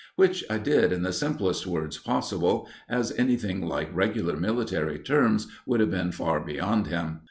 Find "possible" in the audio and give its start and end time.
1.99-2.67